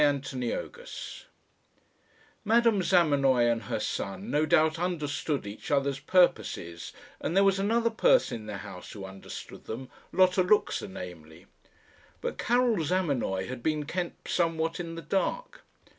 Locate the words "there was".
7.37-7.59